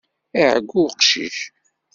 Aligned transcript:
Iɛeyyu 0.41 0.79
uqcic. 0.85 1.37